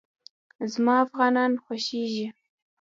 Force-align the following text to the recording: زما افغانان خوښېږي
زما 0.71 0.93
افغانان 1.05 1.51
خوښېږي 1.63 2.27